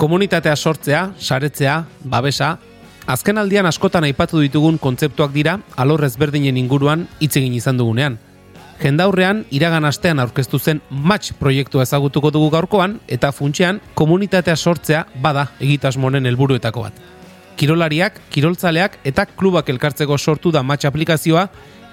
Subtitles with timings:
[0.00, 2.54] Komunitatea sortzea, saretzea, babesa,
[3.04, 8.14] azken aldian askotan aipatu ditugun kontzeptuak dira alor ezberdinen inguruan hitz egin izan dugunean.
[8.80, 15.50] Jendaurrean iragan astean aurkeztu zen match proiektua ezagutuko dugu gaurkoan eta funtsean komunitatea sortzea bada
[15.60, 16.96] egitasmonen helburuetako bat.
[17.60, 21.44] Kirolariak, kiroltzaleak eta klubak elkartzeko sortu da match aplikazioa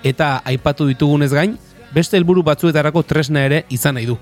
[0.07, 1.57] eta aipatu ditugunez gain,
[1.91, 4.15] beste helburu batzuetarako tresna ere izan nahi du.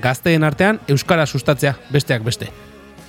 [0.00, 2.48] Gazteen artean euskara sustatzea besteak beste.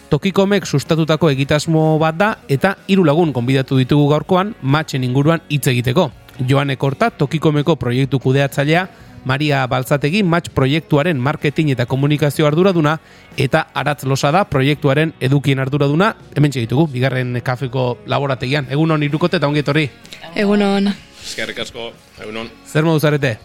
[0.09, 6.08] Tokikomek sustatutako egitasmo bat da eta hiru lagun konbidatu ditugu gaurkoan matchen inguruan hitz egiteko.
[6.49, 8.88] Joane Korta, Tokikomeko proiektu kudeatzailea,
[9.26, 12.95] Maria Baltzategi match proiektuaren marketing eta komunikazio arduraduna
[13.38, 16.16] eta Aratz Losada proiektuaren edukien arduraduna.
[16.35, 18.66] Hemen ditugu bigarren kafeko laborategian.
[18.71, 19.90] Egun hon irukote eta ongi etorri.
[20.35, 20.90] Egun hon.
[21.21, 21.91] Eskerrik asko,
[22.23, 22.51] egun hon.
[22.66, 23.38] Zer modu zarete?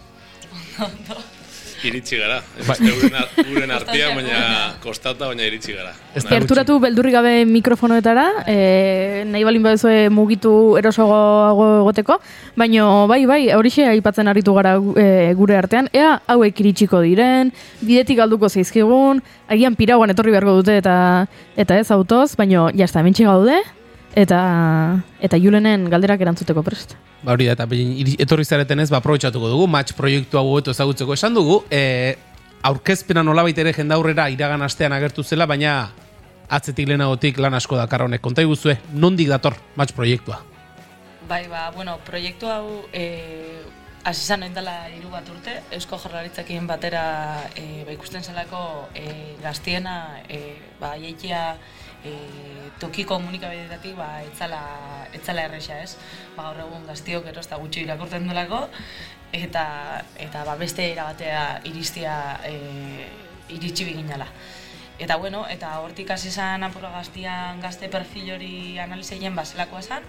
[1.85, 2.39] Iritsi gara.
[2.59, 2.77] Ez bai.
[3.51, 4.39] uren, artia, baina
[4.83, 5.93] kostata, baina iritsi gara.
[6.29, 8.57] Gerturatu beldurri gabe mikrofonoetara, e,
[9.29, 12.19] nahi balin badezue mugitu erosoago egoteko,
[12.57, 17.53] baina bai, bai, horixe aipatzen aritu gara e, gure artean, ea hauek iritsiko diren,
[17.85, 20.97] bidetik galduko zeizkigun, agian piraguan etorri beharko dute eta
[21.55, 23.61] eta ez autoz, baina jazta, mentxe gaude,
[24.13, 24.39] eta
[25.19, 26.95] eta Julenen galderak erantzuteko prest.
[27.25, 27.65] Ba hori da, eta
[28.21, 32.15] etorri zareten ez, ba, aprobetsatuko dugu, match proiektua guetu ezagutzeko esan dugu, e,
[32.65, 35.89] aurkezpena nolabait ere jendaurrera iragan astean agertu zela, baina
[36.49, 38.21] atzetik lehenagotik lan asko da honek.
[38.21, 40.43] Konta iguzue, nondik dator match proiektua?
[41.27, 43.63] Bai, ba, bueno, proiektu hau e,
[44.05, 50.57] azizan dela hiru bat urte, Eusko Jorlaritzakin batera e, ba, ikusten zelako e, gaztiena, e,
[50.79, 51.55] ba, jeikia,
[52.05, 52.15] e,
[52.79, 54.61] toki komunikabideetatik ba, etzala,
[55.15, 55.95] etzala erresa ez.
[56.35, 58.65] Ba, gaur egun gaztiok ero eta gutxi irakurtzen dulako,
[59.33, 59.65] eta,
[60.27, 62.15] eta ba, beste erabatea iristia
[62.47, 62.55] e,
[63.55, 64.29] iritsi biginala.
[64.99, 70.03] Eta bueno, eta hortik hasi izan apura gaztian gazte perfil hori analizeien bazelakoa zen,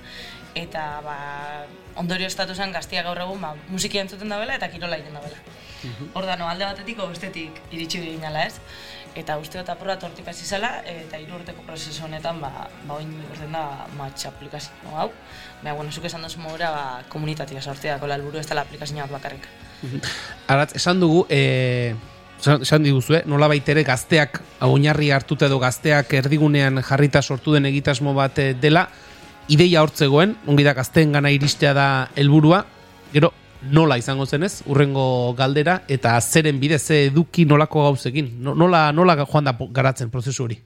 [0.54, 1.16] eta ba,
[1.96, 5.38] ondorio estatu zen gaztia gaur egun ba, musiki entzuten da eta kirola egiten da bela.
[5.82, 6.10] Mhm.
[6.14, 8.54] Hor da, alde batetik bestetik iritsi biginala ez
[9.16, 13.14] eta uste dut apurra tortik hasi zela, eta hiru urteko prozesu honetan, ba, ba oin
[13.30, 15.08] urten da match aplikazio hau.
[15.62, 16.82] Baina, bueno, zuke esan duzu modura, ba,
[17.12, 19.48] komunitatea sortzea, kola helburu ez dela aplikazio bat bakarrik.
[20.52, 21.94] Aratz, esan dugu, e,
[22.40, 23.22] esan diguzu, eh?
[23.26, 28.86] nola baitere gazteak, oinarri hartuta edo gazteak erdigunean jarrita sortu den egitasmo bat eh, dela,
[29.48, 32.64] ideia hortzegoen, ongi da gazteen gana iristea da helburua,
[33.12, 33.32] gero,
[33.72, 38.30] nola izango zenez, urrengo galdera, eta zeren bidez eduki nolako gauzekin?
[38.44, 40.58] Nola, nola joan da garatzen prozesu hori?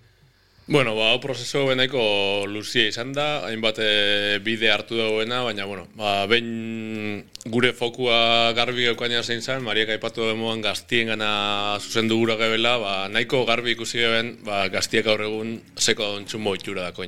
[0.70, 2.00] Bueno, ba, prozesu benaiko
[2.46, 8.86] luzia izan da, hainbat eh, bide hartu dagoena, baina, bueno, ba, behin gure fokua garbi
[8.86, 11.32] eukaina zein zen, Mariak aipatu demoan gaztien gana
[11.80, 16.86] zuzen dugura gebela, ba, nahiko garbi ikusi geben, ba, gaztiek gaur egun zeko dontzun boitura
[16.86, 17.02] dako,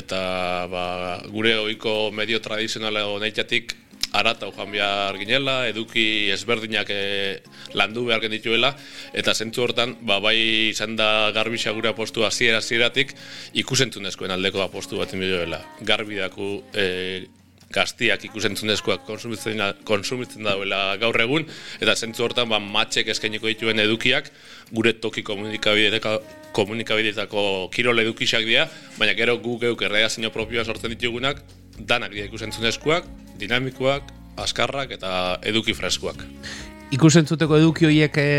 [0.00, 0.22] Eta
[0.72, 3.76] ba, gure oiko medio tradizionala nahiatik
[4.12, 7.40] arata joan behar ginela, eduki ezberdinak e,
[7.74, 8.74] landu behar dituela,
[9.16, 10.36] eta zentzu hortan, ba, bai
[10.70, 13.01] izan da garbi xagura postu hasiera hasieratik
[13.62, 15.60] ikusentzunezkoen aldeko postu bat inbidioela.
[15.88, 17.26] Garbi daku e,
[17.72, 21.46] gaztiak ikusentzunezkoak konsumitzen, konsumitzen dauela gaur egun,
[21.80, 24.30] eta zentzu hortan ba, matxek eskainiko dituen edukiak,
[24.72, 26.20] gure toki komunikabidetako
[26.52, 28.66] komunikabidetako kirol edukisak dira,
[28.98, 31.40] baina gero gu geuk erreazio propioa sortzen ditugunak,
[31.78, 33.08] danak dira ikusentzunezkoak,
[33.40, 34.12] dinamikoak,
[34.42, 36.26] askarrak eta eduki freskoak.
[36.92, 38.32] Ikusentzuteko eduki horiek e,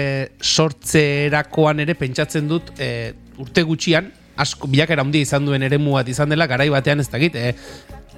[0.46, 6.30] sortzerakoan ere pentsatzen dut e, urte gutxian, asko bilakera handia izan duen eremu bat izan
[6.30, 7.56] dela, garai batean ez dakit, e,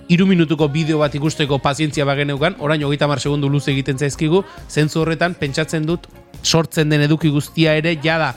[0.09, 5.01] iru minutuko bideo bat ikusteko pazientzia bageneukan, orain hogeita mar segundu luze egiten zaizkigu, zentzu
[5.01, 6.07] horretan pentsatzen dut
[6.43, 8.35] sortzen den eduki guztia ere, jada,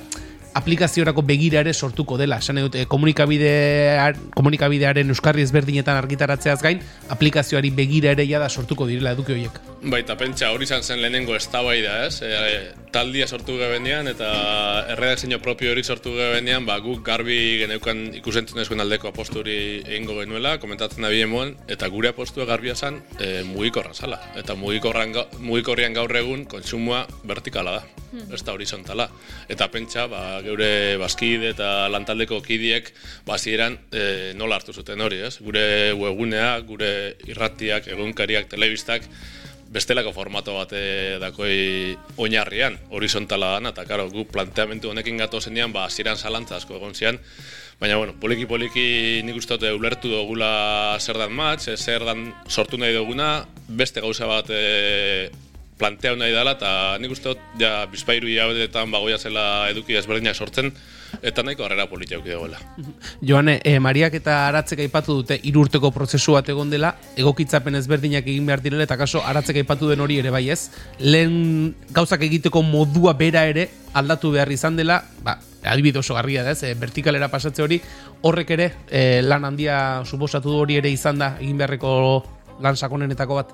[0.58, 2.38] aplikaziorako begira ere sortuko dela.
[2.42, 9.32] Esan dut, eh, komunikabidearen euskarri ezberdinetan argitaratzeaz gain, aplikazioari begira ere jada sortuko direla eduki
[9.36, 9.60] horiek.
[9.78, 12.20] Baita, pentsa, hori izan zen lehenengo ez da ez?
[12.22, 18.58] E, taldia sortu gebenean eta erredakzio propio hori sortu gebenean, ba, guk garbi geneukan ikusentzen
[18.58, 23.94] ezkoen aldeko aposturi egingo genuela, komentatzen da moen, eta gure apostua garbia zen e, mugikorran
[23.94, 24.18] zala.
[24.34, 28.34] Eta mugikorrian gaur egun kontsumoa vertikala da, hmm.
[28.34, 29.08] ez da horizontala.
[29.48, 32.90] Eta pentsa, ba, geure bazkide eta lantaldeko kidiek
[33.26, 35.38] bazieran e, nola hartu zuten hori, ez?
[35.38, 39.06] Gure webgunea, gure irratiak, egunkariak, telebistak,
[39.68, 40.72] bestelako formato bat
[41.20, 46.78] dakoi oinarrian, horizontala dana, eta karo, gu planteamentu honekin gato zenean, ba, ziren zalantza asko
[46.78, 47.20] egon zian,
[47.78, 52.96] Baina, bueno, poliki-poliki nik uste dute ulertu dugula zer dan matz, zer dan sortu nahi
[52.96, 55.30] duguna, beste gauza bat e,
[55.78, 60.72] plantea nahi dela, eta nik uste dut, ja, bizpairu hilabetetan bagoia zela eduki ezberdinak sortzen,
[61.22, 62.58] eta nahiko harrera politia auki dagoela.
[63.20, 68.26] Joane, e, Mariak eta Aratzek aipatu dute hiru urteko prozesu bat egon dela, egokitzapen ezberdinak
[68.26, 72.62] egin behar direla, eta kaso Aratzek aipatu den hori ere bai ez, lehen gauzak egiteko
[72.62, 73.68] modua bera ere
[73.98, 77.80] aldatu behar izan dela, ba, adibide oso garria da ez, e, vertikalera pasatze hori,
[78.22, 81.90] horrek ere e, lan handia suposatu du hori ere izan da, egin beharreko
[82.62, 83.52] lan sakonenetako bat.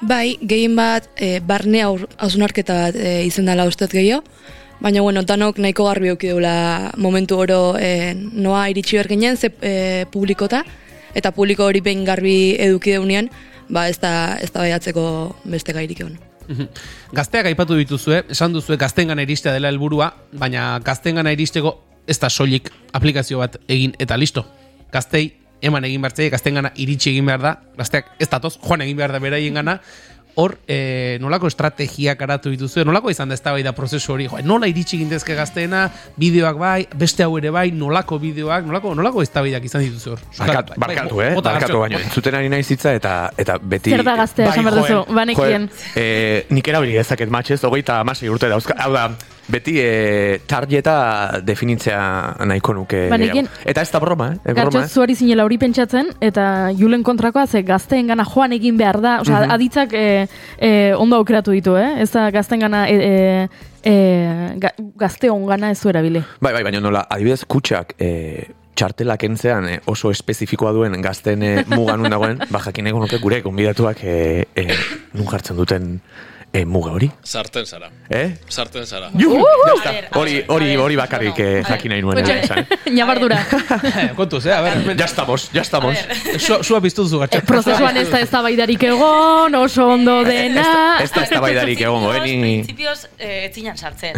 [0.00, 4.24] Bai, gehien bat, e, barne aur- bat e, izan dela ustez gehiago,
[4.80, 9.52] baina bueno, danok nahiko garbi auki deula momentu oro e, noa iritsi behar ginen, ze
[9.60, 10.64] e, publikota,
[11.14, 13.30] eta publiko hori behin garbi eduki deunean,
[13.68, 15.04] ba ez da, ez da baiatzeko
[15.44, 16.18] beste gairik egon.
[17.14, 21.76] Gazteak aipatu dituzue, esan duzue gaztengana iristea dela helburua, baina gaztengana iristeko
[22.10, 24.46] ez da soilik aplikazio bat egin eta listo.
[24.90, 25.28] Gaztei
[25.62, 29.20] eman egin behar gaztengana iritsi egin behar da, gazteak ez datoz, joan egin behar da
[29.20, 29.78] beraien gana,
[30.34, 34.66] hor, e, nolako estrategiak aratu dituzue, nolako izan da ez da prozesu hori, jo, nola
[34.66, 39.30] iritsi gintezke gazteena, bideoak bai, beste hau ere bai, nolako bideoak, nolako, nolako ez
[39.64, 40.20] izan dituzue hor.
[40.38, 41.34] Barkatu, Bai, barkatu, bai, eh?
[41.34, 41.98] bota, Barkatu baino.
[41.98, 43.90] Entzuten ari naiz hitza eta eta beti...
[43.90, 45.68] Zer da gaztea, esan behar duzu, joe, banekien.
[45.96, 48.74] eh, nik erabili dezaket matxez, hogeita amasei urte dauzka.
[48.78, 49.08] Hau da,
[49.50, 52.00] beti eh, tarjeta definitzea
[52.46, 53.08] nahiko nuke.
[53.12, 53.48] Banekien-.
[53.64, 54.38] Eta ez da broma, eh?
[54.44, 54.88] E, broma, eh?
[54.88, 56.44] zuari zinela hori pentsatzen, eta
[56.78, 59.50] julen kontrakoa, ze gazteen gana joan egin behar da, osea, Mhm.
[59.56, 62.00] aditzak e, e, ondo aukeratu ditu, eh?
[62.02, 63.48] Ez da gazteen gana, e, e,
[63.82, 66.22] e, ga, gazteon gana ez du erabili.
[66.40, 71.64] Bai, bai, baina nola, adibidez, kutxak eh, txartelak entzean eh, oso espezifikoa duen gazten eh,
[71.68, 74.76] muga nun dagoen, ba jakineko nuke gure konbidatuak eh, eh,
[75.14, 76.00] nun jartzen duten
[76.52, 77.10] eh, muga hori.
[77.22, 77.90] Sarten zara.
[78.08, 78.36] Eh?
[78.48, 79.10] Sarten zara.
[79.14, 79.44] Juhu,
[79.84, 82.04] ver, a Hori, ver, hori, ver, hori bakarrik no, eh, a jakin nahi ver.
[82.04, 82.24] nuen.
[82.24, 82.66] Kotxe, esan.
[82.96, 83.38] Ñabardura.
[84.16, 84.52] Kontuz, eh?
[84.54, 85.96] A ber, Ya estamos, ya estamos.
[86.38, 87.38] Sua, sua piztu duzu, Gartxo.
[87.38, 90.98] Eh, prozesuan ez da ez da baidarik egon, oso ondo dena.
[91.02, 92.34] Ez da eztabaidarik egongo, eh, ni...
[92.40, 94.16] Printzipioz, eh, ez zinen sartzen.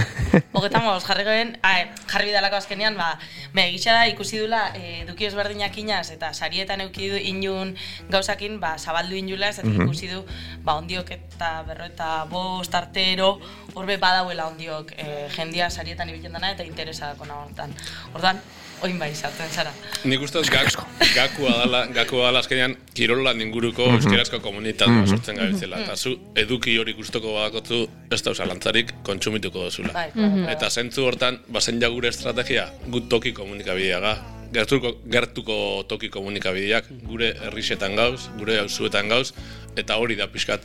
[0.53, 1.25] Hogetamos, jarri
[1.63, 1.77] ah,
[2.09, 3.19] jarri bidalako azkenean, ba,
[3.53, 7.75] me egitxa da ikusi dula, eh, duki ezberdinak inaz, eta sarietan euki du inun
[8.11, 9.83] gauzakin, ba, zabaldu injula, ez eta Mhm.
[9.87, 10.25] ikusi du,
[10.65, 13.39] ba, ondiok eta berro eta bost artero,
[13.75, 17.73] horbe badauela ondiok eh, jendia sarietan ibiltzen dana eta interesadako hortan.
[18.15, 18.41] Ordan,
[18.83, 19.71] oin bai sartzen zara.
[20.05, 20.73] Nik uste dut gak,
[21.19, 23.95] gakua dala, gakua dala azkenean kirolan inguruko Mhm.
[24.01, 25.79] euskarazko komunitatea sortzen gabiltzela.
[25.85, 29.93] Eta zu eduki hori gustoko badakotzu ez da zalantzarik kontsumituko dozula.
[29.93, 34.17] Bai, mm Eta zentzu hortan, bazen ja gure estrategia, gut toki komunikabidea ga.
[34.53, 35.55] Gertuko, gertuko
[35.89, 39.33] toki komunikabideak, gure herrixetan gauz, gure auzuetan gauz,
[39.77, 40.61] eta hori da pixkat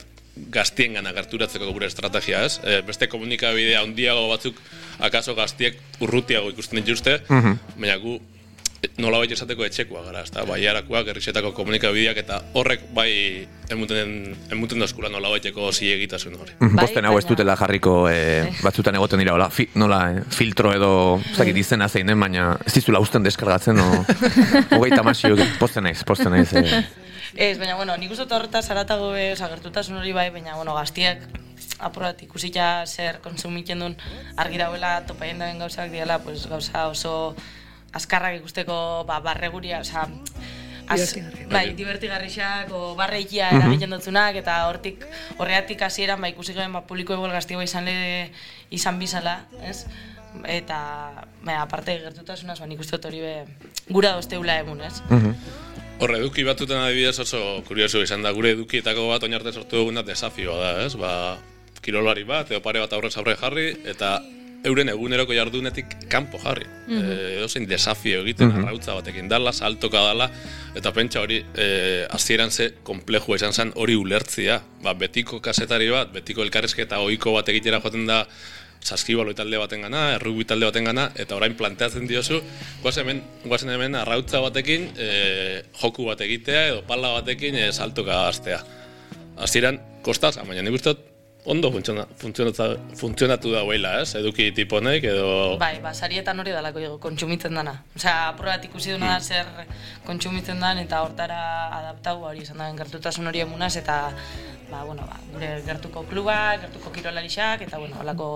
[0.54, 2.60] gaztien gana gerturatzeko gure estrategia, ez?
[2.64, 4.62] E, beste komunikabidea handiago batzuk,
[5.00, 8.20] akaso gaztiek urrutiago ikusten dituzte, baina gu
[9.02, 10.44] nola bai esateko etxekoa gara, ezta?
[10.48, 13.10] Bai harakoak, herrixetako komunikabideak, eta horrek bai
[13.74, 14.14] emuten,
[14.54, 16.54] emuten dozkula nola baiteko zilegitasun hori.
[16.60, 20.24] Mhm, Bai, Posten hau ez dutela jarriko eh, batzutan egoten dira, hola, fi, nola, eh,
[20.34, 20.92] filtro edo,
[21.32, 24.06] ez dakit izena zein den, baina ez dizula usten deskargatzen, o,
[24.78, 26.54] hogeita masio, posten naiz, posten naiz.
[26.54, 26.86] Eh.
[27.36, 31.24] Ez, baina, bueno, nik uste horretaz haratago be, oza, gertutasun hori bai, baina, bueno, gaztiak
[31.84, 33.96] apurat ikusita zer konsumitzen duen
[34.38, 37.36] argi dauela topaien daben gauzak diala, pues, gauza oso
[37.94, 40.08] azkarrak ikusteko ba, barreguria, oza,
[40.88, 41.50] Az, Divertigarriak.
[41.52, 45.02] bai, divertigarrixak, o barreikia eragiten dutzunak, eta hortik,
[45.36, 48.32] horreatik hasieran ba, ikusi geben, ba, publiko eguel gaztioa izan le,
[48.72, 49.82] izan bizala, ez?
[50.48, 50.78] Eta,
[51.44, 53.34] ba, aparte gertutasunaz, ba, nik uste hori be,
[53.90, 55.02] gura dozteula egun, ez?
[55.98, 60.58] Hor, eduki batzutan adibidez oso kurioso izan da, gure edukietako bat oinarte sortu duguna desafioa
[60.62, 60.94] da, ez?
[61.00, 61.12] Ba,
[61.82, 64.20] kirolari bat, edo pare bat aurrez aurre jarri, eta
[64.68, 66.68] euren eguneroko jardunetik kanpo jarri.
[66.88, 70.30] Mm edozein desafio egiten, arrautza batekin dala, saltoka dala,
[70.78, 71.68] eta pentsa hori, e,
[72.14, 74.62] hasieran ze komplejua izan zen hori ulertzia.
[74.84, 78.24] Ba, betiko kasetari bat, betiko elkarrezketa ohiko bat egitera joaten da,
[78.88, 82.40] saskibaloi talde baten gana, errugbi talde baten gana, eta orain planteatzen diozu,
[82.84, 85.10] guazen hemen, guazen hemen arrautza batekin e,
[85.82, 88.62] joku bat egitea, edo pala batekin e, saltoka hastea.
[89.44, 90.96] Hasieran kostaz, baina nik uste
[91.48, 92.06] ondo funtziona,
[93.00, 94.12] funtzionatu da huela, ez?
[94.20, 95.30] Eduki tiponek edo...
[95.62, 97.78] Bai, ba, sarietan hori dalako jo, kontsumitzen dana.
[97.96, 99.48] Osea, probat ikusi duna da zer
[100.06, 101.40] kontsumitzen dan, eta hortara
[101.80, 103.98] adaptau hori izan da gertutasun hori emunaz, eta
[104.68, 108.30] ba, bueno, ba, gure gertuko klubak, gertuko kirolarixak, eta bueno, holako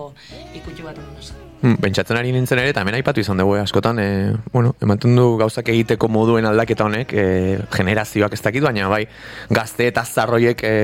[0.56, 1.34] ikutxu bat emunaz.
[1.62, 4.08] Hmm, Pentsatzen ari nintzen ere, eta hemen aipatu izan dugu eh, askotan, e,
[4.53, 9.03] bueno, ematen du gauzak egiteko moduen aldaketa honek, e, generazioak ez dakit, baina bai,
[9.51, 10.75] gazte eta zarroiek e,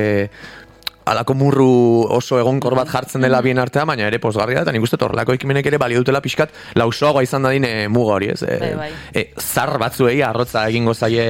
[1.07, 1.69] alako murru
[2.17, 5.07] oso egonkor bat jartzen dela bien artean, baina ere posgarria da, eta nik uste dut
[5.07, 8.41] horrelako ekimenek ere balio dutela pixkat lausoagoa izan dadin e, muga hori, ez?
[8.43, 8.89] E, Bai, bai.
[9.13, 11.27] e, zar batzuei arrotza egingo zaie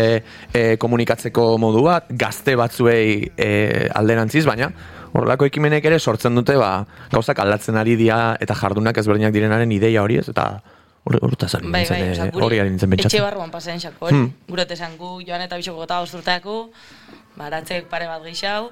[0.53, 3.51] e, komunikatzeko modu bat, gazte batzuei e,
[3.95, 4.71] alderantziz, baina
[5.17, 6.71] horrelako ekimenek ere sortzen dute ba,
[7.13, 10.49] gauzak aldatzen ari dira eta jardunak ezberdinak direnaren ideia hori ez, eta
[11.07, 13.23] Hor- Hortaz ari Bai, bai, eh, hori ari nintzen etxe pentsatzen.
[13.23, 14.15] barruan pasaen xako, hori.
[14.15, 14.33] Hmm.
[14.47, 14.65] Gure
[14.97, 16.69] gu, joan eta bisoko gota osturteako,
[17.37, 18.71] baratzek pare bat gixau,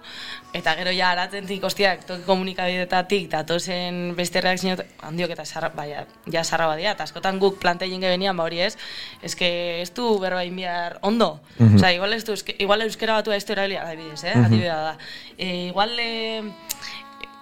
[0.58, 4.75] eta gero ja aratzen zik ostiak toki komunikabidetatik datozen beste reakzio
[5.06, 5.92] handiok eta sarra, bai,
[6.34, 8.75] ja sarra badia, eta askotan guk plante jinge benian, ba hori ez,
[9.22, 11.75] eske ez du berba behar ondo, Mhm.
[11.75, 14.34] osea, igual, ez du, eske, igual euskera batu ez du erabilia, adibidez, eh?
[14.36, 14.98] adibidea da.
[15.38, 16.42] E, igual, e,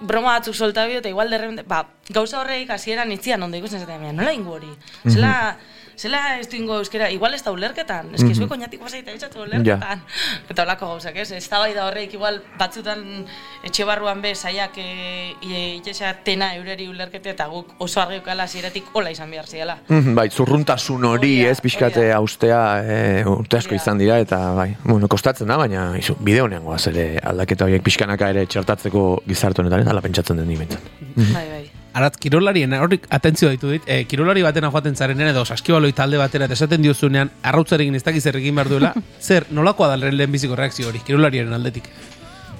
[0.03, 4.01] broma batzuk solta bio, eta igual derrepente, ba, gauza horreik hasieran itzian ondo ikusten zaten,
[4.01, 4.69] "Mira, nola ingo hori?
[5.07, 5.57] Zela,
[5.97, 9.43] zela ez du ingo euskera, igual ez da ulerketan, ez que zuek oinatik pasaita eitzatu
[9.43, 10.01] ulerketan.
[10.49, 11.31] Eta holako gauzak, ez?
[11.31, 13.25] Ez da horreik igual batzutan
[13.63, 18.91] etxe barruan be, saiak e, e, tena eureri ulerkete eta guk oso argi eukala hasieratik
[18.93, 19.77] hola izan behar ziela.
[19.87, 25.07] Mhm, Bai, zurruntasun hori, ez, pixkate austea, e, urte asko izan dira, eta bai, bueno,
[25.07, 29.85] kostatzen da, baina izu, bide honean goaz ere aldaketa horiek pixkanaka ere txertatzeko gizartu honetan,
[29.85, 30.91] eta ala pentsatzen den dimentzen.
[31.15, 31.62] Bai, bai.
[31.93, 36.47] Arat, kirolarien, horrik atentzio ditu dit, e, kirolari batena joaten zarenean edo saskibaloi talde batera
[36.49, 38.93] eta esaten diozunean arrautzarekin ez dakiz zer egin behar duela,
[39.27, 41.91] zer, nolakoa da lehen biziko reakzio hori, kirolariaren aldetik?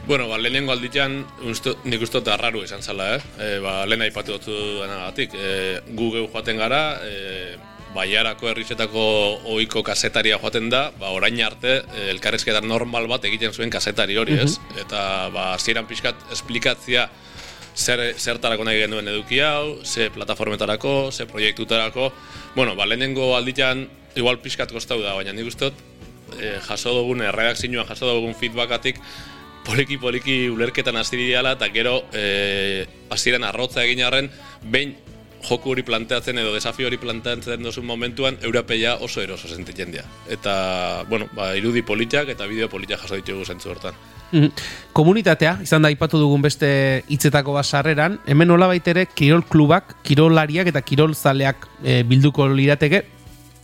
[0.06, 3.22] Bueno, ba, lehenengo alditian, nik uste dut arraru izan zala, eh?
[3.40, 4.50] E, ba, lehen aipatu dut
[4.84, 5.34] denagatik.
[5.34, 5.54] E,
[5.96, 7.56] gu geu joaten gara, e,
[7.96, 9.04] baiarako herrizetako
[9.54, 14.38] ohiko kasetaria joaten da, ba, orain arte, e, elkarrezketa normal bat egiten zuen kasetari hori,
[14.44, 14.58] ez?
[14.78, 17.08] Eta, ba, hasieran pixkat esplikatzia
[17.75, 22.12] zer, zertarako nahi genuen eduki hau, ze plataformetarako, ze proiektutarako.
[22.56, 25.72] Bueno, ba, lehenengo alditian, igual pixkat kostau da, baina nik uste
[26.39, 29.00] e, jaso dugun, erredakzioan jaso dugun feedbackatik,
[29.63, 34.30] poliki poliki ulerketan hasi diala eta gero eh hasieran arrotza egin arren
[34.63, 34.96] behin
[35.44, 40.06] joku hori planteatzen edo desafio hori planteatzen duzun momentuan europeia oso eroso sentitzen dira.
[40.30, 43.98] Eta, bueno, ba, irudi politiak eta bideo politiak jaso ditugu zentzu hortan.
[44.32, 44.50] Mhm.
[44.94, 50.72] Komunitatea, izan da aipatu dugun beste hitzetako bat sarreran, hemen nolabait ere kirol klubak, kirolariak
[50.74, 53.04] eta kirolzaleak e, bilduko lirateke,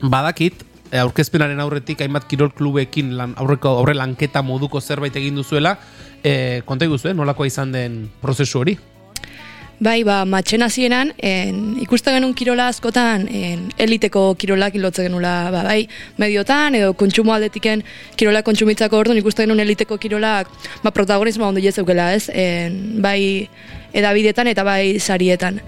[0.01, 5.77] badakit, e, aurkezpenaren aurretik hainbat kirol klubekin lan, aurreko aurre lanketa moduko zerbait egin duzuela,
[6.23, 8.77] e, konta iguzu, eh, nolakoa izan den prozesu hori?
[9.79, 15.61] Bai, ba, matxen hasieran, en, ikuste genuen kirola askotan, en, eliteko kirolak ilotze genula, ba,
[15.63, 15.85] bai,
[16.19, 17.85] mediotan, edo kontsumo aldetiken
[18.19, 20.51] kirola kontsumitzako orduan, ikuste genuen eliteko kirolak,
[20.83, 22.25] ba, protagonismo ondo jezeukela, ez?
[22.27, 23.47] En, bai,
[23.95, 25.61] edabidetan eta bai sarietan.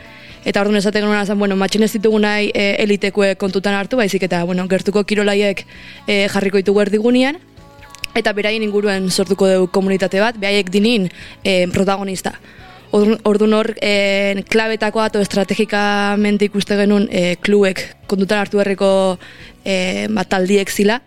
[0.43, 4.27] Eta orduan esaten genuen azan, bueno, matxen ez ditugu nahi e, elitekoek kontutan hartu, baizik
[4.27, 5.63] eta, bueno, gertuko kirolaiek
[6.03, 7.39] e, jarriko ditugu erdigunean,
[8.11, 11.07] eta beraien inguruen sortuko dugu komunitate bat, behaiek dinin
[11.45, 12.35] e, protagonista.
[12.91, 18.91] Ordu- Orduan hor, e, klabetakoa edo estrategikamente ikuste genuen e, kluek kontutan hartu berreko
[19.63, 20.99] e, bat taldiek zila.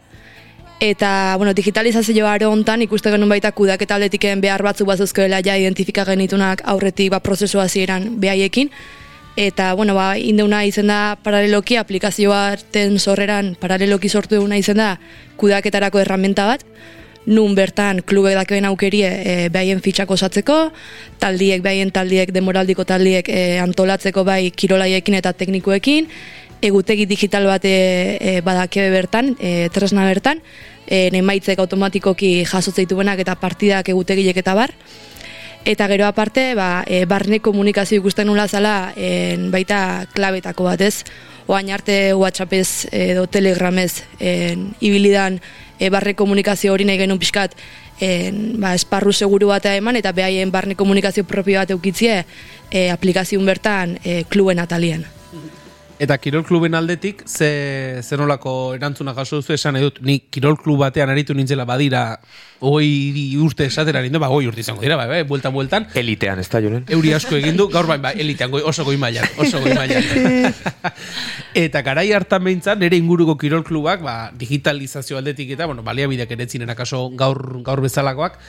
[0.80, 6.04] Eta, bueno, digitalizazio aro hontan ikuste genuen baita kudaketa aldetiken behar batzuk bazuzkoela ja identifika
[6.08, 8.72] genitunak aurretik ba, prozesu hasieran behaiekin.
[9.36, 14.94] Eta, bueno, ba, indeuna izen da paraleloki, aplikazio baten sorreran paraleloki sortu duguna izen da
[15.36, 16.64] kudaketarako erramenta bat,
[17.26, 20.58] nun bertan klubek dakoen aukerie e, behaien fitxak osatzeko,
[21.22, 26.10] taldiek, behaien taldiek, demoraldiko taldiek e, antolatzeko bai kirolaiekin eta teknikoekin,
[26.64, 27.74] egutegi digital bat e,
[28.20, 30.40] e, badakebe bertan, e, tresna bertan,
[30.86, 34.72] e, emaitzek automatikoki jasotze dituenak eta partidak egutegilek eta bar,
[35.64, 41.06] Eta gero aparte, ba, e, barne komunikazio ikusten nula zala en, baita klabetako bat ez.
[41.48, 45.40] Oain arte WhatsAppez edo Telegramez en, ibilidan
[45.78, 47.56] e, barne komunikazio hori nahi genuen pixkat
[48.00, 52.24] en, ba, esparru seguru batea eman eta behaien barne komunikazio propio bat eukitzie
[52.70, 55.04] e, aplikazioen bertan e, kluben atalien.
[56.02, 60.80] Eta kirol kluben aldetik, ze, ze nolako erantzuna jaso duzu esan edut, ni kirol klub
[60.82, 62.18] batean aritu nintzela badira
[62.58, 66.48] hoi urte esatera nindu, ba hoi urte izango dira, bai, bai, bueltan, bueltan, Elitean, ez
[66.50, 66.82] da, Jonen?
[66.90, 70.54] euri asko egin du, gaur bain, ba, elitean, goi, oso goi mailan, oso goi mailan.
[71.64, 76.48] eta garai hartan behintzat, nire inguruko kirol klubak, ba, digitalizazio aldetik eta, bueno, baliabideak ere
[76.48, 78.40] ez ziren akaso gaur, gaur bezalakoak,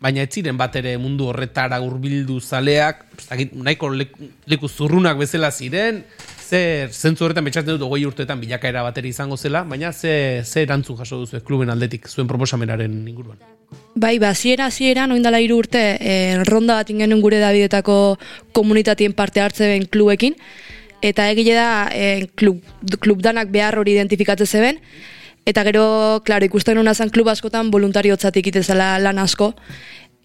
[0.00, 3.04] baina ez ziren bat ere mundu horretara hurbildu zaleak,
[3.52, 6.06] nahiko leku, leku zurrunak bezala ziren,
[6.46, 10.98] zer, zentzu horretan betxatzen dut hogei urteetan bilakaera bateri izango zela, baina ze, ze erantzun
[11.00, 13.40] jaso duzu kluben aldetik, zuen proposamenaren inguruan.
[13.94, 17.98] Bai, ba, ziera, ziera, noin dala hiru urte, eh, ronda bat ingenuen gure Davidetako
[18.52, 20.36] komunitatien parte hartze ben klubekin,
[21.02, 22.62] eta egile da eh, klub,
[23.00, 24.80] klub danak behar hori identifikatzen zeben,
[25.46, 29.54] eta gero, klaro, ikusten hona zen klub askotan voluntariotzatik itezela lan asko,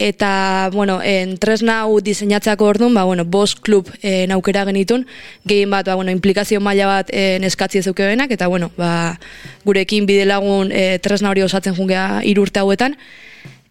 [0.08, 5.06] eta, bueno, en tresna hau diseinatzeako orduan, ba, bueno, bost klub eh, aukera genitun,
[5.46, 9.20] gehien bat, ba, bueno, implikazio maila bat eh, eskatzi eta, bueno, ba,
[9.64, 12.98] gurekin bide lagun eh, tresna hori osatzen jungea hiru urte hauetan,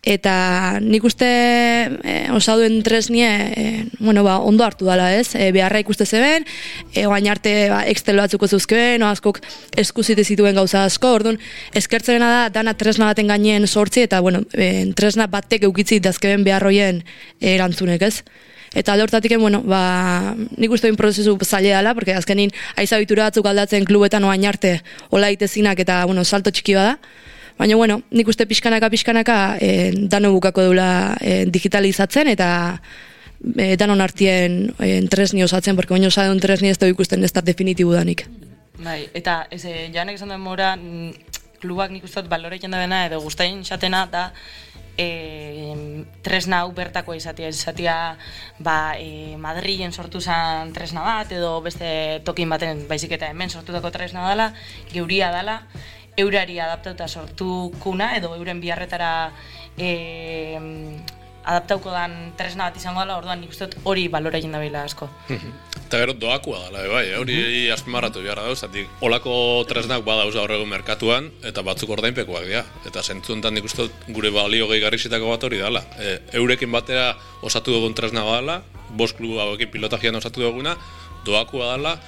[0.02, 3.64] eta nik uste e, osaduen tresnie e,
[3.98, 6.46] bueno, ba, ondo hartu dala ez, e, beharra ikuste zeben,
[6.94, 9.42] e, oain arte ba, Excel batzuko zuzkeben, no, askok
[9.76, 11.40] eskuzite zituen gauza asko, orduan
[11.76, 17.04] eskertzerena da dana tresna baten gainen sortzi, eta bueno, e, tresna batek eukitzi dazkeben beharroien
[17.40, 18.14] erantzunek ez.
[18.72, 24.24] Eta alde bueno, ba, nik uste prozesu zaila dela, porque azkenin aizabitura batzuk aldatzen klubetan
[24.24, 24.80] oain arte
[25.10, 26.98] hola itezinak eta, bueno, salto txiki bada.
[27.60, 32.48] Baina, bueno, nik uste pixkanaka, pixkanaka, e, dano bukako dula e, digitalizatzen eta
[33.52, 37.44] e, danon artien e, tresni osatzen, porque baino osadun tresni ez da ikusten ez da
[37.44, 38.24] definitibu danik.
[38.80, 39.60] Bai, eta ez,
[39.92, 40.72] janek esan den mora,
[41.60, 44.30] klubak nik uste balore da dena, edo guztain xatena, da,
[44.96, 45.76] e,
[46.24, 48.16] tresna hau bertako izatea, izatea
[48.58, 53.92] ba, e, Madrilen sortu zen tresna bat, edo beste tokin baten baizik eta hemen sortutako
[53.92, 54.52] tresna dela,
[54.92, 55.60] geuria dela,
[56.16, 59.32] eurari adaptauta sortu kuna, edo euren biharretara
[59.78, 59.90] e,
[61.44, 65.08] adaptauko dan tresna bat izango dela, orduan nik uste hori balora egin da asko.
[65.90, 67.16] Eta gero doakua dela, bai, eh?
[67.18, 67.72] hori mm -hmm.
[67.72, 72.64] azpimarratu beharra dauz, zatik olako tresnak badauz horrego merkatuan, eta batzuk ordainpekoak dira.
[72.86, 75.82] Eta zentzu enten nik uste gure balio gehi garrizitako bat hori dela.
[75.98, 80.76] E, eurekin batera osatu dugun tresna dela, bost klubu hauekin pilotajian osatu duguna,
[81.24, 81.98] doakua dela,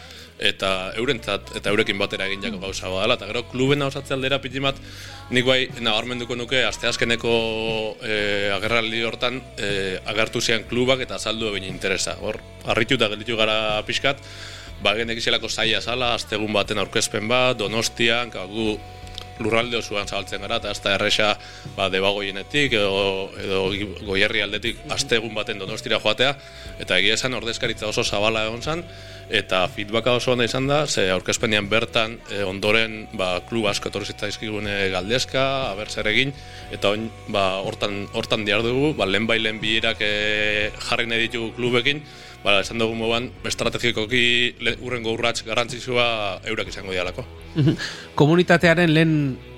[0.43, 4.79] eta eurentzat eta eurekin batera egin jako gauza badala eta gero kluben osatze aldera pitimat
[5.31, 7.35] nik bai nabarmenduko nuke asteazkeneko
[8.03, 8.17] e,
[8.57, 12.17] agerraldi hortan e, agertu zian klubak eta azaldu egin interesa.
[12.21, 14.19] Hor harritu eta gelditu gara pixkat
[14.83, 18.75] ba genek izelako zaila zala astegun baten aurkezpen bat donostian gu
[19.43, 21.33] lurralde osoan zabaltzen gara, eta da erresa
[21.77, 23.63] ba, debagoienetik edo, edo
[24.07, 26.37] goierri aldetik astegun baten donostira joatea,
[26.83, 28.85] eta egia esan ordezkaritza oso zabala egon zen,
[29.33, 34.11] eta feedbacka oso onda izan da, ze aurkezpenean bertan e, ondoren ba, klub asko etorri
[34.13, 36.35] zitzaizkigune galdezka, aber zer egin,
[36.75, 41.55] eta on, ba, hortan, hortan diar dugu, ba, lehen bailen bihirak e, jarri nahi ditugu
[41.57, 42.03] klubekin,
[42.45, 44.25] ba, esan dugu moban, estrategikoki
[44.81, 47.25] urrengo urratz garantzizua eurak izango dialako.
[48.19, 49.15] Komunitatearen lehen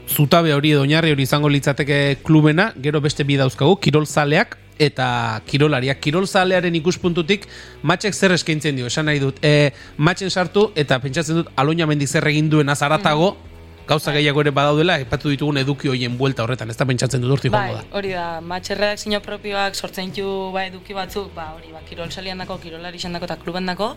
[0.09, 6.01] zutabe hori edo oinarri hori izango litzateke klubena, gero beste bi dauzkagu, kirolzaleak, eta kirolariak
[6.03, 7.47] kirolzalearen ikuspuntutik
[7.87, 12.07] matxek zer eskaintzen dio esan nahi dut e, matxen sartu eta pentsatzen dut aloina mendi
[12.07, 13.54] zer egin duen azaratago mm.
[13.87, 17.51] Gauza gehiago ere badaudela epatu ditugun eduki hoien buelta horretan ez da pentsatzen dut urti
[17.53, 21.85] bai, da hori da matxerreak zino propioak sortzen ditu ba, eduki batzuk ba, hori ba,
[21.89, 23.95] kirol salian dako kirolari dako eta kluben dako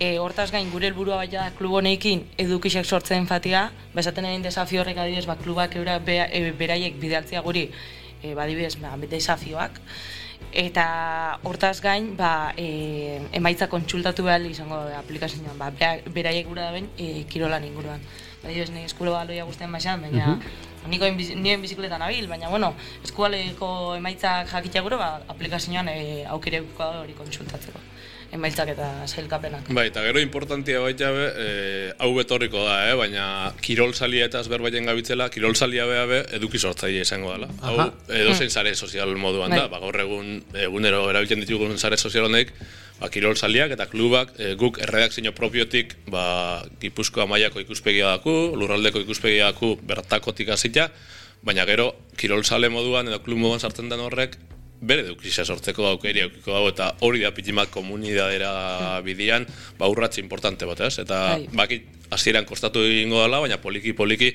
[0.00, 4.80] e, hortaz gain gure helburua baita klub honekin edukisek sortzen fatia ba, esaten egin desafio
[4.80, 7.68] horrek adibidez ba, klubak eura be, e, beraiek bidaltzea guri
[8.22, 9.80] e, badibidez, ba, desafioak.
[10.56, 15.70] Eta hortaz gain, ba, e, emaitza kontsultatu behar izango aplikazioan, ba,
[16.10, 18.00] beraiek gura da ben, e, kirolan inguruan.
[18.42, 21.04] Badibidez, nire eskulo baloia guztien baixan, baina uh niko
[21.44, 22.72] nien bizikleta nabil, baina, bueno,
[23.04, 27.82] eskualeko emaitzak jakitea gure, ba, aplikazioan e, aukireuko hori kontsultatzeko
[28.34, 29.68] emaitzak eta sailkapenak.
[29.74, 31.46] Bai, eta gero importantia baita be, e,
[31.98, 32.94] hau betorriko da, eh?
[32.98, 33.24] baina
[33.64, 37.50] kirol salia eta azberbaien gabitzela, kirol salia beha be, eduki sortzaile izango dela.
[37.66, 37.88] Hau,
[38.20, 39.72] edo zein zare sozial moduan da, bai.
[39.74, 42.52] ba, gaur egun, egunero erabiltzen ditugun zare sozial honek,
[43.00, 49.02] ba, kirol saliak eta klubak, e, guk erredakzio propiotik, ba, gipuzkoa maiako ikuspegia daku, lurraldeko
[49.02, 50.90] ikuspegia daku, bertakotik azita,
[51.42, 54.38] baina gero, kirol sale moduan edo klub moduan sartzen den horrek,
[54.80, 59.04] bere dukisa sortzeko aukeri aukiko dago eta hori da pitimak komunidadera hmm.
[59.04, 59.46] bidian
[59.78, 60.98] ba urratzi importante bat, ez?
[61.04, 61.46] Eta Hai.
[61.52, 64.34] baki hasieran kostatu egingo dela, baina poliki poliki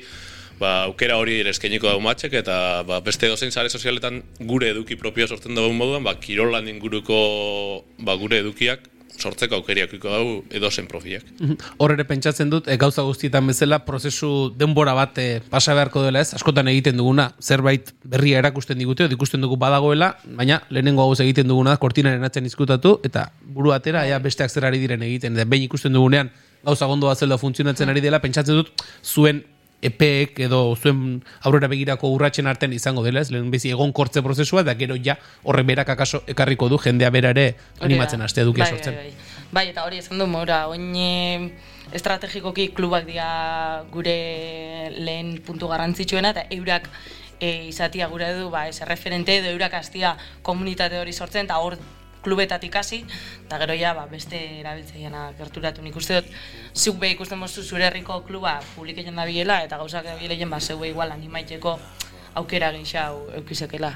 [0.60, 5.28] ba aukera hori eskainiko dago matxek eta ba, beste dozein sare sozialetan gure eduki propio
[5.28, 10.88] sortzen dugu moduan, ba kirolan inguruko ba, gure edukiak sortzeko aukeriak iko hau edo zen
[10.88, 11.24] profiak.
[11.40, 11.58] Mhm.
[11.78, 16.22] Hor ere pentsatzen dut, e, gauza guztietan bezala, prozesu denbora bat e, pasa beharko dela
[16.22, 21.48] ez, askotan egiten duguna, zerbait berria erakusten digute, ikusten dugu badagoela, baina lehenengo hau egiten
[21.48, 25.70] duguna, kortinaren atzen izkutatu, eta buru atera, ea besteak zer ari diren egiten, eta behin
[25.70, 26.32] ikusten dugunean,
[26.66, 29.44] gauza gondoa zela funtzionatzen ari dela, pentsatzen dut, zuen
[29.86, 34.64] epeek edo zuen aurrera begirako urratsen artean izango dela, ez lehen bezi egon kortze prozesua,
[34.64, 37.48] da gero ja horre berak akaso ekarriko du jendea bera ere
[37.80, 38.96] animatzen aste eduki bai, sortzen.
[38.96, 39.50] Bai, bai.
[39.60, 41.52] bai, eta hori esan du mora, oin
[41.94, 44.16] estrategikoki klubak dira gure
[44.96, 46.90] lehen puntu garrantzitsuena, eta eurak
[47.40, 51.78] e, izatia gure du, ba, ez referente edo eurak astia komunitate hori sortzen, eta hor
[52.26, 53.04] klubetatik hasi
[53.46, 55.86] eta gero ja ba, beste erabiltzaileena gerturatu.
[55.86, 56.34] Nik uste dut
[56.74, 60.90] zuk be ikusten mozu zure herriko kluba publiketan da biela eta gauzak da ba zeue
[60.90, 61.80] igual animaitzeko
[62.36, 63.94] aukera gehiago eukizekela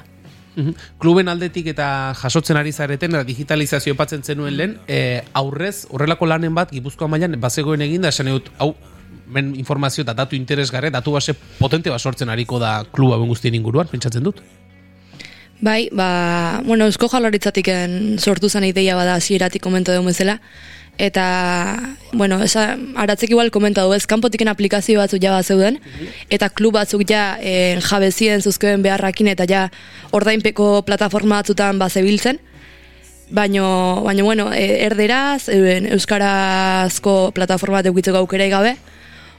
[0.56, 0.74] mhm.
[0.98, 6.54] Kluben aldetik eta jasotzen ari zareten eta digitalizazio patzen zenuen lehen e, aurrez, horrelako lanen
[6.54, 8.74] bat Gipuzkoa mailan bazegoen egin da esan dut hau
[9.30, 13.54] men informazio eta datu interesgarre datu base potente bat sortzen ariko da kluba ben guztien
[13.54, 14.42] inguruan pentsatzen dut
[15.60, 17.68] Bai, ba, bueno, eusko jalarritzatik
[18.16, 20.38] sortu zen ideia bada hasieratik komento dugu bezala,
[20.96, 21.24] eta,
[22.12, 25.76] bueno, esa, aratzek igual komenta du ez, kanpotiken aplikazio batzuk ja zeuden,
[26.30, 29.66] eta klub batzuk ja e, jabezien zuzkoen beharrakin, eta ja
[30.16, 32.40] ordainpeko plataforma batzutan bazebiltzen,
[33.28, 38.78] baino, baino, bueno, e, erderaz, euskarazko plataforma bat eukitzeko aukera gabe,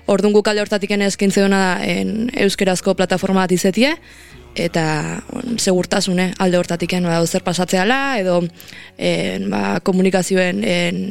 [0.10, 3.94] Orduan guk alde hortatik eskintzen da en, euskerazko plataforma bat izetie,
[4.56, 8.42] eta on, segurtasune alde hortatik ba, zer pasatzeala, edo
[8.98, 11.02] en, ba, komunikazioen en,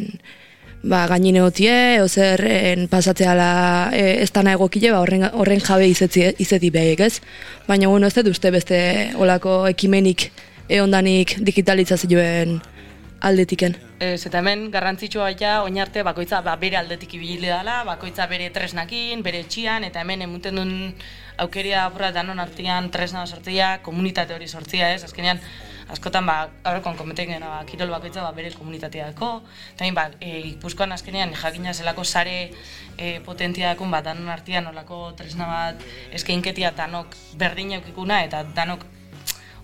[0.83, 6.27] ba, gainin egotie, zer en, pasatzeala e, ez dana egokile, ba, horren, horren jabe izeti,
[6.39, 7.21] izeti behik, ez?
[7.69, 8.81] Baina, bueno, ez dut uste beste
[9.17, 10.31] olako ekimenik
[10.69, 12.61] eondanik digitalizazioen
[13.21, 13.77] aldetiken.
[14.01, 19.23] Ez, eta hemen garrantzitsua ja, oinarte bakoitza ba, bere aldetik ibili dela, bakoitza bere tresnakin,
[19.23, 20.73] bere txian, eta hemen emuten duen
[21.41, 25.05] aukeria apura danon artian tresna sortzia, komunitate hori sortzia, ez?
[25.05, 25.41] Azkenean,
[25.93, 29.31] askotan, ba, aurrekon kometen ba, kirol bakoitza ba, bere komunitateako,
[29.75, 32.39] eta ba, e, ipuzkoan azkenean jakina zelako sare
[32.97, 35.85] e, potentia dakun, ba, danon artian olako tresna bat
[36.17, 38.89] eskeinketia danok berdin eukikuna, eta danok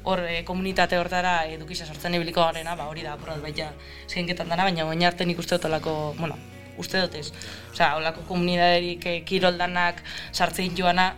[0.07, 3.73] hor e, komunitate hortara edukisa sortzen ibiliko garena, ba, hori da apurat baita
[4.07, 6.39] eskenketan dana, baina baina arte nik uste dut olako, bueno,
[6.79, 7.33] uste dut ez.
[7.73, 11.11] Osea, olako komunitaterik e, kiroldanak sartzen joana,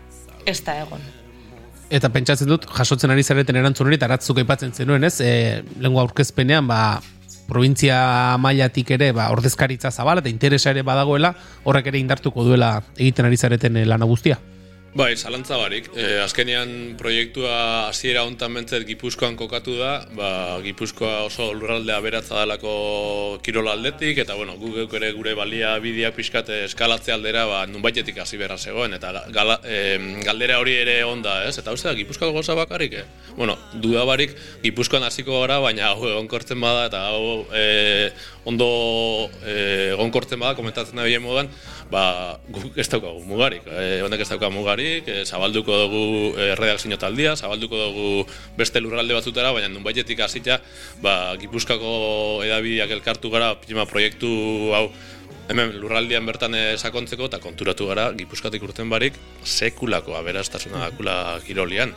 [0.48, 1.04] ez da egon.
[1.92, 5.18] Eta pentsatzen dut, jasotzen ari zareten erantzun hori, eta aratzuk aipatzen zenuen, ez?
[5.20, 5.30] E,
[5.84, 6.82] lengua aurkezpenean, ba,
[7.48, 11.32] provintzia mailatik ere ba, ordezkaritza zabala eta interesa ere badagoela,
[11.64, 14.36] horrek ere indartuko duela egiten ari zareten lana guztia.
[14.98, 15.92] Bai, zalantza barik.
[15.94, 20.30] E, azkenean proiektua hasiera hontan mentzet Gipuzkoan kokatu da, ba,
[20.64, 22.72] Gipuzkoa oso lurraldea beratza dalako
[23.46, 28.40] kirola aldetik, eta bueno, guk ere gure balia bideak pixkate eskalatze aldera, ba, nunbaitetik hasi
[28.42, 31.54] berra zegoen, eta gala, e, galdera hori ere onda, ez?
[31.62, 33.06] Eta uste da, Gipuzkoako goza bakarrik, eh?
[33.36, 34.34] Bueno, duda barik,
[34.66, 38.10] Gipuzkoan hasiko gara, baina hau egonkortzen bada, eta hau e,
[38.50, 38.66] ondo
[39.44, 41.54] e, egonkortzen bada, komentatzen da bilen modan,
[41.90, 46.02] ba, guk ez daukagu mugarik, e, honek ez daukagu mugarik, e, zabalduko dugu
[46.36, 48.08] e, redakzio taldia, zabalduko dugu
[48.58, 50.60] beste lurralde batzutera, baina nun baitetik hasita,
[51.02, 54.28] ba, gipuzkako edabideak elkartu gara, pima proiektu
[54.76, 54.88] hau,
[55.48, 61.94] hemen lurraldian bertan sakontzeko eta konturatu gara gipuzkatik urten barik sekulako aberastasuna dakula kirolian.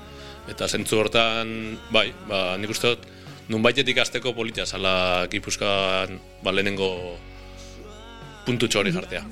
[0.49, 3.03] Eta zentzu hortan, bai, ba, nik uste dut,
[3.51, 7.17] nun baitetik azteko politia zala gipuzkan ba, lehenengo
[8.45, 9.25] puntu txori jartea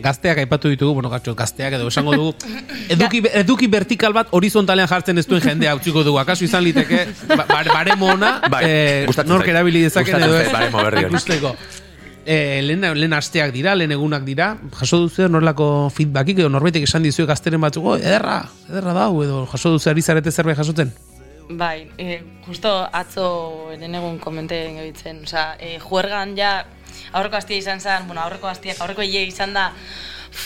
[0.00, 2.34] gazteak aipatu ditugu, bueno, gatxo, gazteak edo esango dugu,
[2.94, 7.46] eduki, eduki vertikal bat horizontalean jartzen ez duen jendea utziko dugu, akaso izan liteke, ba,
[7.48, 11.56] bare mona, bai, eh, nork erabili dezaken edo, baremo berri ikusteko.
[12.24, 17.02] Eh, lehen, lehen asteak dira, lehen egunak dira, jaso duzu norlako feedbackik edo norbaitek esan
[17.02, 20.92] dizue gazteren batzuko, ederra, ederra dau, edo jaso duzu ari zarete zerbait jasotzen?
[21.50, 26.52] Bai, eh, justo atzo lehen egun komenteen gabitzen, osea, eh, juergan ja,
[27.12, 29.72] aurreko astia izan zen, bueno, aurreko astiak, aurreko hile izan da,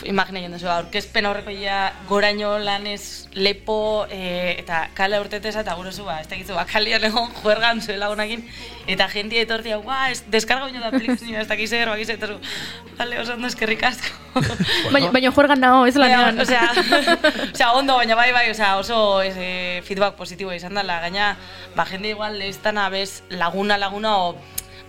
[0.06, 1.78] imagina joan duzu, aurkezpen aurreko hilea
[2.08, 7.80] goraino lanez lepo e, eta kale urtetez eta gure ba, ez dakizu, bakalian egon juergan
[7.80, 8.42] zuela honakin,
[8.86, 12.38] eta jentia etorti hau, ez, deskarga da aplikazioa, ez dakiz eger, bakiz, zu,
[12.98, 14.10] bale, oso ondo eskerrik asko.
[14.94, 16.40] baina, baina juergan nago, ez lanean.
[16.40, 16.66] Osea,
[17.54, 21.34] osea, ondo, baina bai, bai, osea, oso ez, e, feedback positibo izan dela, gaina,
[21.76, 24.36] ba, jende igual, ez dana bez, laguna, laguna, o,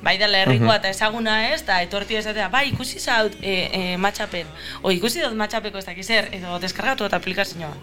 [0.04, 4.50] bai dela herrikoa eta ezaguna ez, eta etorti esatea, bai, ikusi zaut e, e, matxapen,
[4.84, 7.74] o ikusi dut matxapeko ez dakiz er, edo deskargatu eta aplikazioa.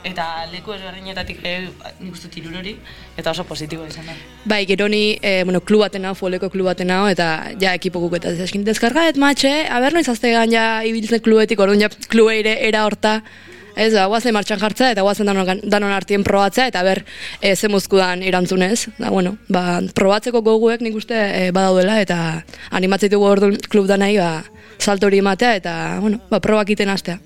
[0.00, 1.66] Eta leku ezberdinetatik ere
[2.00, 2.72] nik uste tirurori,
[3.20, 4.14] eta oso positibo izan da.
[4.48, 7.28] Bai, gero ni, e, bueno, klu batena, fuoleko klu batena, eta
[7.60, 11.90] ja ekipo eta eskin deskarga, et matxe, aber noiz azte ja ibiltzen kluetik, orduan ja
[12.08, 13.20] klueire era horta,
[13.80, 17.00] Ez, ba, guazen martxan jartzea eta guazen danon, danon artien probatzea eta ber
[17.40, 18.90] e, ze mozkudan irantzunez.
[18.98, 22.18] Da, bueno, ba, probatzeko goguek nik uste e, badaudela eta
[22.76, 24.42] animatzeitu ordu klub da nahi ba,
[24.78, 27.20] salto hori ematea eta bueno, ba, probak iten astea.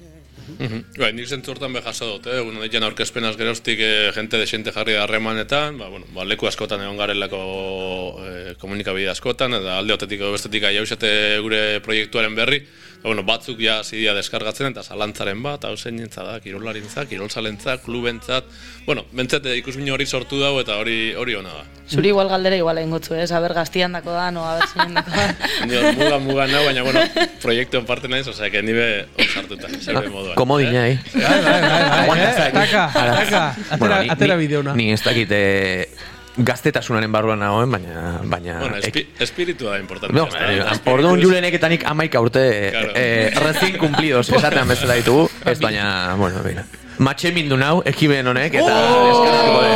[0.54, 2.38] Mm Bai, nik zentzu hortan be jaso dut, eh?
[2.44, 6.46] Bueno, ditzen aurkezpenaz geroztik eh, gente de xente jarri da harremanetan, ba, bueno, ba, leku
[6.46, 7.40] askotan egon garelako
[8.22, 10.84] eh, komunikabide askotan, eta alde otetik bestetik aia
[11.42, 16.38] gure proiektuaren berri, Ba, bueno, batzuk ja zidia deskargatzen eta zalantzaren bat, hau zein da,
[16.40, 18.48] kirolarintzak, kirolzalentzak, klubentzat,
[18.86, 21.66] bueno, bentzete ikusmin hori sortu dago eta hori hori ona da.
[21.84, 25.12] Zuri igual galdera igual egin gotzu, ez, aber gaztian dako da, no, aber zein dako
[25.12, 25.26] da.
[25.98, 27.04] muga, muga, no, baina, bueno,
[27.42, 28.88] proiektu en parte naiz, osea, que nibe
[29.20, 30.34] osartuta, zerbe moduan.
[30.40, 30.98] Komodina, eh?
[31.12, 32.34] Bai, bai, bai, bai, eh?
[32.56, 33.44] Taka, taka,
[33.76, 34.74] atera, atera bideona.
[34.80, 35.44] Ni ez dakite
[36.36, 38.20] gaztetasunaren barruan nagoen, baina...
[38.24, 40.16] baina bueno, espi, espiritua da importante.
[40.16, 42.92] No, eh, orduan julenek etanik amaika urte claro.
[42.96, 46.66] eh, recién cumplidos, esatean bezala ditugu, ez baina, bueno, bina.
[46.98, 49.74] Matxe mindu nau, ekiben honek, eta oh!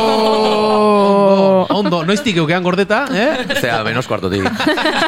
[1.79, 3.55] ondo, noiztik eukean gordeta, eh?
[3.59, 4.43] Zea, menos kuartotik.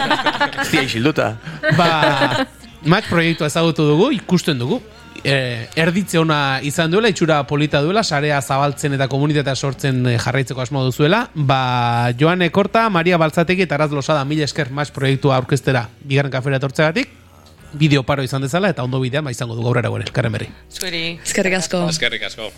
[0.70, 1.34] Zia isilduta.
[1.78, 2.48] Ba,
[2.90, 4.82] Mac proiektua ezagutu dugu, ikusten dugu.
[5.24, 10.64] E, erditze ona izan duela, itxura polita duela, sarea zabaltzen eta komunitatea sortzen eh, jarraitzeko
[10.64, 11.28] asmo duzuela.
[11.36, 16.58] Ba, Joan Ekorta, Maria Baltzategi eta Araz Losada mila esker Mac proiektua aurkeztera bigarren kafera
[16.58, 17.18] etortzegatik.
[17.72, 20.50] Bideo paro izan dezala eta ondo bidean ba izango du gaur ere elkarren berri.
[20.70, 21.20] Zueri.
[21.24, 21.86] Eskerrik asko.
[21.94, 22.50] Eskerrik asko.